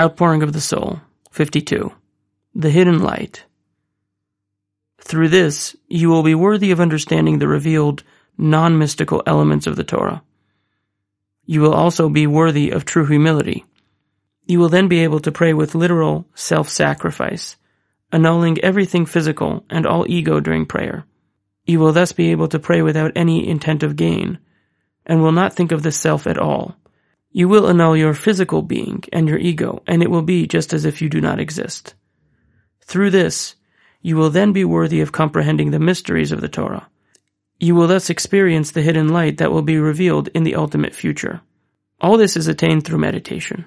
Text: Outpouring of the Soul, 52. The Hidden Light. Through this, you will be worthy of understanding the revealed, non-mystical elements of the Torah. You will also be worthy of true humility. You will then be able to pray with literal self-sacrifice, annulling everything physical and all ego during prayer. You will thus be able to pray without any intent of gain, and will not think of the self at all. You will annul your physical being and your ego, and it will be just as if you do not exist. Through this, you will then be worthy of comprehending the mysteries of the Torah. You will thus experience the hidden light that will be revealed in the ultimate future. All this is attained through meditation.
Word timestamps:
Outpouring 0.00 0.42
of 0.42 0.54
the 0.54 0.62
Soul, 0.62 0.98
52. 1.30 1.92
The 2.54 2.70
Hidden 2.70 3.02
Light. 3.02 3.44
Through 4.98 5.28
this, 5.28 5.76
you 5.88 6.08
will 6.08 6.22
be 6.22 6.34
worthy 6.34 6.70
of 6.70 6.80
understanding 6.80 7.38
the 7.38 7.46
revealed, 7.46 8.02
non-mystical 8.38 9.22
elements 9.26 9.66
of 9.66 9.76
the 9.76 9.84
Torah. 9.84 10.22
You 11.44 11.60
will 11.60 11.74
also 11.74 12.08
be 12.08 12.26
worthy 12.26 12.70
of 12.70 12.86
true 12.86 13.04
humility. 13.04 13.66
You 14.46 14.58
will 14.58 14.70
then 14.70 14.88
be 14.88 15.00
able 15.00 15.20
to 15.20 15.30
pray 15.30 15.52
with 15.52 15.74
literal 15.74 16.24
self-sacrifice, 16.34 17.56
annulling 18.10 18.58
everything 18.62 19.04
physical 19.04 19.66
and 19.68 19.86
all 19.86 20.10
ego 20.10 20.40
during 20.40 20.64
prayer. 20.64 21.04
You 21.66 21.78
will 21.78 21.92
thus 21.92 22.12
be 22.12 22.30
able 22.30 22.48
to 22.48 22.58
pray 22.58 22.80
without 22.80 23.12
any 23.14 23.46
intent 23.46 23.82
of 23.82 23.96
gain, 23.96 24.38
and 25.04 25.20
will 25.20 25.32
not 25.32 25.52
think 25.52 25.72
of 25.72 25.82
the 25.82 25.92
self 25.92 26.26
at 26.26 26.38
all. 26.38 26.74
You 27.32 27.48
will 27.48 27.68
annul 27.68 27.96
your 27.96 28.14
physical 28.14 28.62
being 28.62 29.04
and 29.12 29.28
your 29.28 29.38
ego, 29.38 29.82
and 29.86 30.02
it 30.02 30.10
will 30.10 30.22
be 30.22 30.46
just 30.46 30.72
as 30.72 30.84
if 30.84 31.00
you 31.00 31.08
do 31.08 31.20
not 31.20 31.38
exist. 31.38 31.94
Through 32.82 33.10
this, 33.10 33.54
you 34.02 34.16
will 34.16 34.30
then 34.30 34.52
be 34.52 34.64
worthy 34.64 35.00
of 35.00 35.12
comprehending 35.12 35.70
the 35.70 35.78
mysteries 35.78 36.32
of 36.32 36.40
the 36.40 36.48
Torah. 36.48 36.88
You 37.60 37.74
will 37.74 37.86
thus 37.86 38.10
experience 38.10 38.70
the 38.70 38.82
hidden 38.82 39.10
light 39.10 39.38
that 39.38 39.52
will 39.52 39.62
be 39.62 39.78
revealed 39.78 40.28
in 40.28 40.42
the 40.42 40.56
ultimate 40.56 40.94
future. 40.94 41.42
All 42.00 42.16
this 42.16 42.36
is 42.36 42.48
attained 42.48 42.84
through 42.84 42.98
meditation. 42.98 43.66